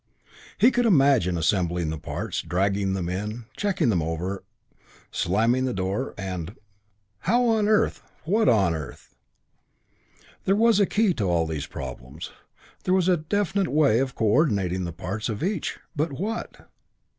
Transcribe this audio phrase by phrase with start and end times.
[0.57, 4.43] He could be imagined assembling the parts, dragging them in, checking them over,
[5.11, 6.55] slamming the door, and
[7.19, 8.01] "How on earth?
[8.23, 9.13] What on earth?"
[10.45, 12.31] There was a key to all these problems.
[12.83, 15.77] There was a definite way of coördinating the parts of each.
[15.95, 16.65] But what?